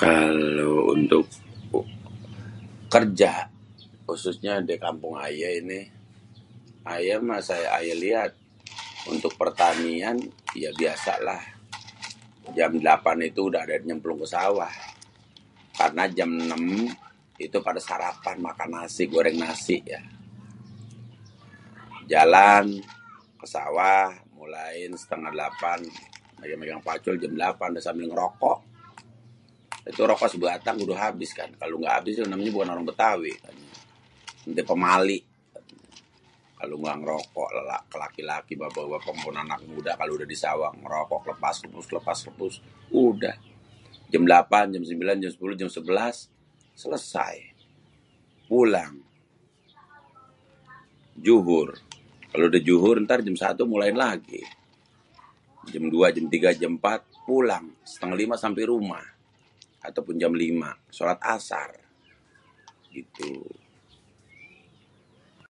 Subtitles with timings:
[0.00, 1.26] kalo untuk
[2.94, 3.32] kerja,
[4.08, 5.80] khususnya di kampung ayé ini.
[6.92, 8.32] Ayé mah saya ayé liat
[9.12, 10.16] untuk pértanian
[10.62, 11.40] ya biasalah.
[12.58, 14.74] jam 8 itu udah nyémplung ké sawah,
[15.78, 20.04] karena jam 6 itu pada sarapan makan nasi goreng nasi yaa.
[22.12, 22.64] Jalan
[23.40, 24.06] ke sawah
[24.36, 28.58] muléin séténgah 8, lagi mégang paculjam 8 sambil ngerokok,
[29.90, 33.32] itu rokok sebatang udah abis kan kalo gak abis itu namanya bukan orang bétawi,
[34.50, 35.20] itu pamali
[36.62, 37.48] kalo gak ngérokok
[37.90, 42.54] ké laki-laki, bapak-bapak, maopun anak muda kalo di sawah ngérokok lépas lépus lépas lépus
[43.08, 43.34] udah
[44.14, 45.74] jam 8, jem 9, jem 10, jem 11
[46.82, 47.34] selesai,
[48.50, 48.94] pulang,
[51.22, 51.68] dzuhur,
[52.32, 54.40] kalo udah dzuhur éntar jam 1 mulain lagi.
[55.68, 59.02] Jem 2, jem 3, jem 4, pulang, setengah 5 sampé rumah
[59.84, 60.46] atopun jam 5,
[60.96, 61.70] sholat Asar
[62.94, 63.32] gitu.